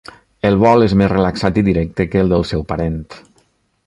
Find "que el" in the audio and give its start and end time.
2.15-2.33